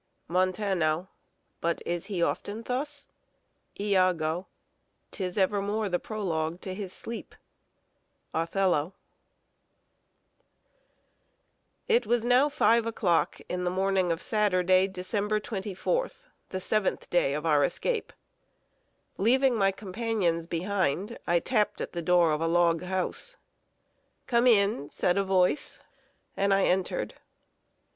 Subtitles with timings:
[0.27, 1.09] Montano.
[1.59, 3.07] But is he often thus
[3.79, 4.47] Iago.
[5.11, 7.35] 'Tis evermore the prologue to his sleep.
[8.33, 8.93] OTHELLO.
[8.93, 8.93] [Sidenote:
[11.85, 15.39] CURIOUS CONFUSION OF NAMES.] It was now five o'clock in the morning of Saturday, December
[15.39, 18.11] 24th, the seventh day of our escape.
[19.19, 23.37] Leaving my companions behind, I tapped at the door of a log house.
[24.25, 25.79] "Come in," said a voice;
[26.35, 27.13] and I entered.